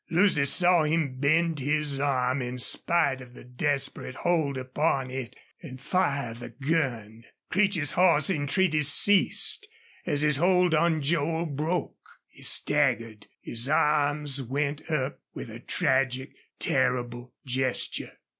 Lucy 0.09 0.43
saw 0.45 0.81
him 0.83 1.19
bend 1.19 1.59
his 1.59 1.99
arm 1.99 2.41
in 2.41 2.57
spite 2.57 3.21
of 3.21 3.35
the 3.35 3.43
desperate 3.43 4.15
hold 4.15 4.57
upon 4.57 5.11
it 5.11 5.35
and 5.61 5.79
fire 5.79 6.33
the 6.33 6.49
gun. 6.49 7.23
Creech's 7.51 7.91
hoarse 7.91 8.27
entreaties 8.31 8.87
ceased 8.91 9.67
as 10.07 10.21
his 10.21 10.37
hold 10.37 10.73
on 10.73 11.03
Joel 11.03 11.45
broke. 11.45 12.17
He 12.29 12.41
staggered. 12.41 13.27
His 13.41 13.69
arms 13.69 14.41
went 14.41 14.89
up 14.89 15.19
with 15.35 15.51
a 15.51 15.59
tragic, 15.59 16.31
terrible 16.57 17.35
gesture. 17.45 18.13